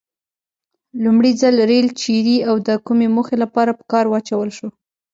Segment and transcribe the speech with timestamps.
[1.03, 4.67] لومړي ځل ریل چیري او د کومې موخې لپاره په کار واچول شو؟